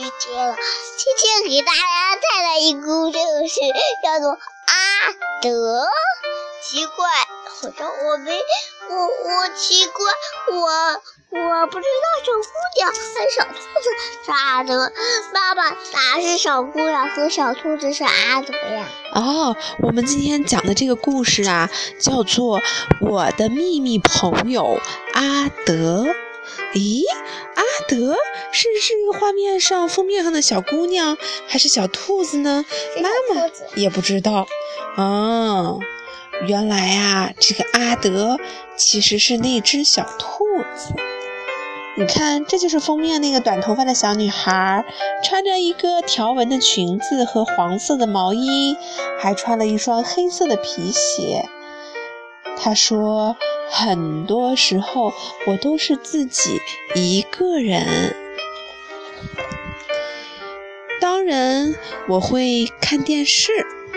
[0.00, 0.56] 姐姐了。
[0.96, 3.60] 今天给大家带来一个故事，
[4.02, 5.82] 叫做《阿德》。
[6.62, 7.06] 奇怪，
[7.44, 8.32] 好像我没
[8.88, 10.10] 我我奇怪，
[10.52, 10.62] 我
[11.38, 12.48] 我不知道小姑
[12.78, 12.96] 娘和
[13.36, 13.90] 小兔子
[14.24, 14.90] 是阿德，
[15.34, 18.88] 爸爸哪是小姑娘和小兔子是阿德呀？
[19.14, 21.68] 哦，我们今天讲的这个故事啊，
[22.00, 22.58] 叫做
[23.02, 24.80] 《我的秘密朋友
[25.12, 26.04] 阿德》。
[26.72, 27.02] 咦，
[27.54, 28.16] 阿德
[28.52, 32.64] 是这个画面上封面上的小姑娘，还是小兔子呢？
[32.96, 34.46] 妈妈也不知道。
[34.96, 35.78] 哦。
[36.46, 38.38] 原来啊，这个阿德
[38.74, 40.44] 其实是那只小兔
[40.74, 40.94] 子。
[41.98, 44.86] 你看，这就是封面那个短头发的小女孩，
[45.22, 48.74] 穿着一个条纹的裙子和黄色的毛衣，
[49.20, 51.46] 还穿了一双黑色的皮鞋。
[52.56, 53.36] 她说
[53.70, 55.12] ：“很多时候
[55.46, 56.58] 我都是自己
[56.94, 58.16] 一个人。
[61.30, 61.76] 当然，
[62.08, 63.52] 我会看电视，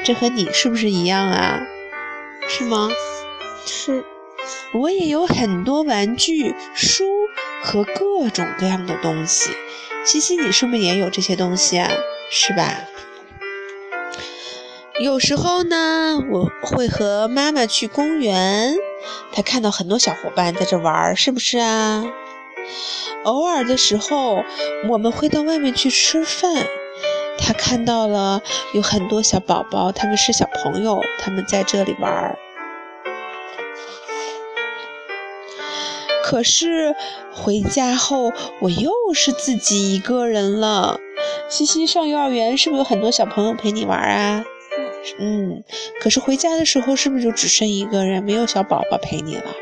[0.05, 1.61] 这和你是不是一样啊？”
[2.47, 2.91] 是吗？
[3.65, 4.05] 是，
[4.75, 7.05] 我也有很多玩具、书
[7.63, 9.49] 和各种各样的东西。
[10.05, 11.89] 西西，你是不是也有这些东西啊？
[12.29, 12.83] 是吧？
[14.99, 18.75] 有时候呢，我会和妈妈去公园，
[19.31, 22.05] 她看到很多小伙伴在这玩，是不是啊？
[23.23, 24.43] 偶尔的时候，
[24.87, 26.67] 我们会到外面去吃饭。
[27.37, 28.41] 他看到了
[28.73, 32.37] 有很多小宝宝，他们是小朋友，他们在这里玩儿。
[36.23, 36.95] 可是
[37.31, 40.99] 回家后，我又是自己一个人了。
[41.49, 44.45] 西西上幼儿园是不是有很多小朋友陪你玩啊？
[45.19, 45.63] 嗯，
[45.99, 49.53] 可是回家的时候是不是就只剩一个人，没有小宝宝陪你了？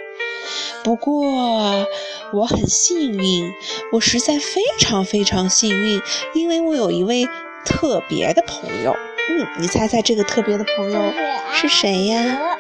[0.84, 1.88] 不过
[2.32, 3.52] 我很幸运，
[3.92, 6.02] 我实在非常非常幸运，
[6.36, 7.28] 因为我有一位。
[7.66, 8.96] 特别的朋友，
[9.30, 11.14] 嗯，你猜猜这个特别的朋友
[11.54, 12.58] 是谁呀？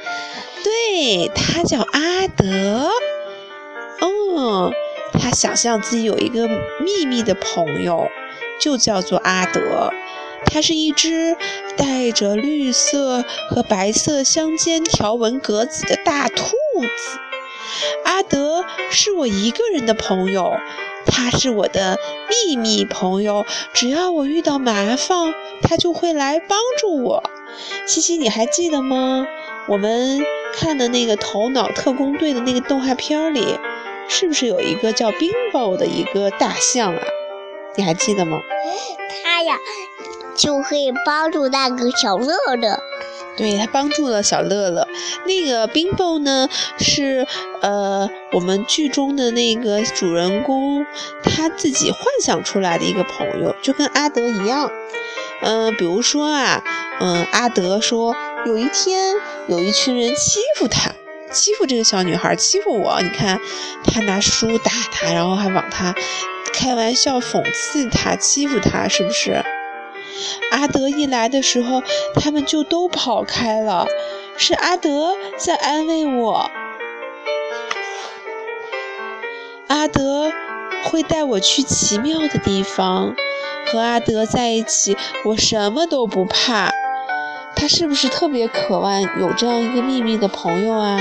[0.63, 2.89] 对，他叫阿德。
[3.99, 4.71] 哦，
[5.13, 6.47] 他想象自己有一个
[6.79, 8.07] 秘密的朋友，
[8.59, 9.91] 就叫做阿德。
[10.45, 11.37] 他是一只
[11.77, 17.19] 带着绿色和白色相间条纹格子的大兔子。
[18.03, 20.51] 阿德是我一个人的朋友。
[21.05, 21.97] 他是我的
[22.29, 27.23] 秘密朋友，只要我遇到麻烦，他就会来帮助我。
[27.85, 29.27] 西西，你还记得吗？
[29.67, 33.59] 我们看的那个《头脑特工队》的那个动画片里，
[34.07, 37.01] 是不是有一个叫冰雹的一个大象啊？
[37.75, 38.39] 你还记得吗？
[39.23, 39.57] 他呀，
[40.35, 42.79] 就会帮助那个小乐乐。
[43.41, 44.87] 对他帮助了小乐乐，
[45.25, 46.47] 那个冰雹呢
[46.77, 47.25] 是
[47.61, 50.85] 呃我们剧中的那个主人公
[51.23, 54.71] 他自己幻想出来的一个朋友，就跟阿德一样。
[55.41, 56.63] 嗯，比如说啊，
[56.99, 58.15] 嗯，阿德说
[58.45, 59.15] 有一天
[59.47, 60.91] 有一群人欺负他，
[61.31, 63.39] 欺负这个小女孩，欺负我，你看
[63.83, 65.95] 他拿书打他，然后还往他
[66.53, 69.43] 开玩笑讽刺他，欺负他，是不是？
[70.51, 71.81] 阿德一来的时候，
[72.15, 73.87] 他们就都跑开了。
[74.37, 76.49] 是阿德在安慰我。
[79.67, 80.31] 阿德
[80.85, 83.15] 会带我去奇妙的地方，
[83.67, 86.71] 和阿德在一起，我什么都不怕。
[87.55, 90.97] 他是不是特别渴望有这样一个秘密的朋友啊？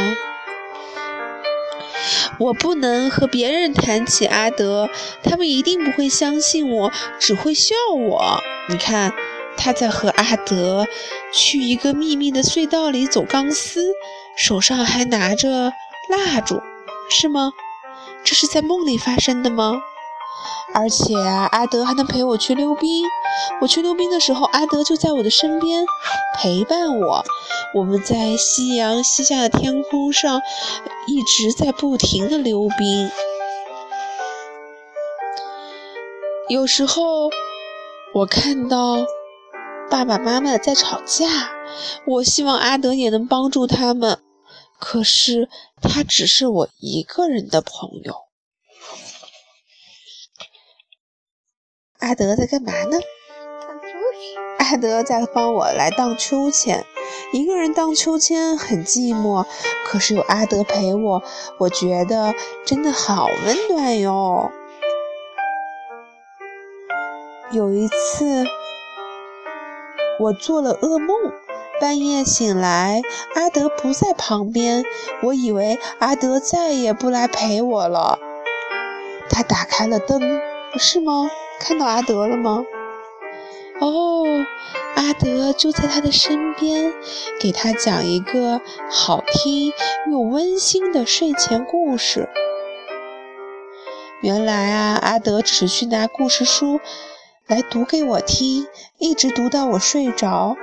[2.41, 4.89] 我不能和别人谈起阿德，
[5.23, 8.41] 他们一定不会相信我，只会笑我。
[8.71, 9.13] 你看，
[9.59, 10.87] 他在和阿德
[11.35, 13.93] 去一个秘密的隧道里走钢丝，
[14.35, 15.75] 手上还拿着
[16.09, 16.63] 蜡烛，
[17.11, 17.53] 是吗？
[18.25, 19.75] 这是在梦里发生的吗？
[20.73, 23.05] 而且，阿德还能陪我去溜冰。
[23.61, 25.85] 我去溜冰的时候，阿德就在我的身边
[26.39, 27.23] 陪伴我。
[27.75, 30.41] 我们在夕阳西下的天空上
[31.07, 33.11] 一直在不停的溜冰。
[36.49, 37.31] 有时候
[38.15, 39.07] 我看到
[39.91, 41.27] 爸爸妈妈在吵架，
[42.07, 44.23] 我希望阿德也能帮助他们。
[44.79, 45.49] 可是
[45.83, 48.15] 他只是我一个人的朋友。
[51.99, 52.99] 阿德在干嘛呢？
[54.71, 56.87] 阿德在帮我来荡秋千。
[57.33, 59.45] 一个人荡秋千很寂寞，
[59.85, 61.25] 可是有阿德陪我，
[61.59, 62.33] 我觉得
[62.65, 64.53] 真的好温暖哟。
[67.51, 68.47] 有一次，
[70.21, 71.17] 我做了噩梦，
[71.81, 73.03] 半夜醒来，
[73.35, 74.85] 阿德不在旁边，
[75.25, 78.21] 我以为阿德再也不来陪我了。
[79.29, 80.41] 他打开了灯，
[80.79, 81.29] 是吗？
[81.59, 82.65] 看到阿德了吗？
[83.81, 84.20] 哦，
[85.01, 86.93] 阿德就在他的身边，
[87.41, 88.61] 给他讲一个
[88.91, 89.73] 好听
[90.11, 92.29] 又温馨的睡前故事。
[94.21, 96.81] 原来啊，阿德只是去拿故事书
[97.47, 98.67] 来读给我听，
[98.99, 100.55] 一直读到我睡着。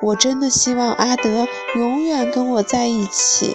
[0.00, 3.54] 我真的希望阿德永远跟我在一起，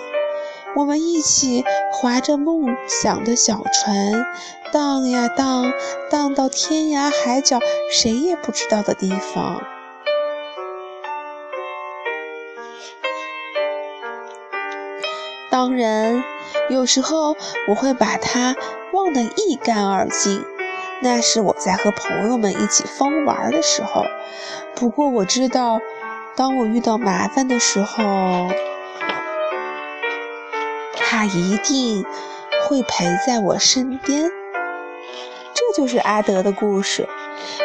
[0.75, 4.27] 我们一起划着梦想的小船，
[4.71, 5.73] 荡呀荡，
[6.11, 7.59] 荡到天涯海角
[7.91, 9.63] 谁也不知道的地方。
[15.67, 16.23] 当然，
[16.69, 17.35] 有时候
[17.67, 18.55] 我会把他
[18.93, 20.45] 忘得一干二净，
[21.01, 24.05] 那是我在和朋友们一起疯玩的时候。
[24.75, 25.81] 不过我知道。
[26.37, 28.47] 当我遇到麻烦的时候，
[30.95, 32.05] 他一定
[32.69, 34.31] 会陪在我身边。
[35.53, 37.09] 这就是阿德的故事。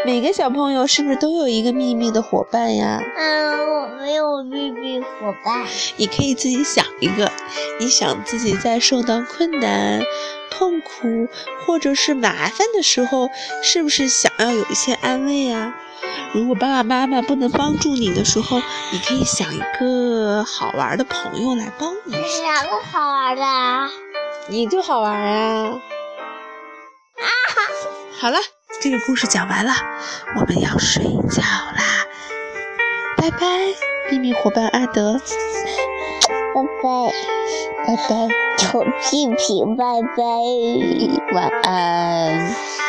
[0.04, 3.00] 每个小朋友是不是都有一个秘密的伙伴呀？
[3.16, 5.66] 嗯，我没有秘密伙伴。
[5.96, 7.30] 你可以自己想一个。
[7.78, 10.02] 你想自己在受到困难、
[10.50, 11.28] 痛苦
[11.66, 13.28] 或者是麻烦的时候，
[13.62, 15.74] 是不是想要有一些安慰啊？
[16.32, 18.58] 如果爸爸妈妈不能帮助你的时候，
[18.90, 22.14] 你可以想一个好玩的朋友来帮你。
[22.14, 23.92] 哪个好玩的？
[24.48, 25.80] 你就好玩啊！
[27.16, 27.62] 啊哈！
[28.18, 28.38] 好了，
[28.82, 29.72] 这个故事讲完了，
[30.34, 32.04] 我们要睡觉啦，
[33.16, 33.46] 拜拜，
[34.10, 35.20] 秘密伙伴阿德，
[36.52, 37.12] 拜拜，
[37.86, 42.81] 拜拜，臭屁屁，拜拜，晚安。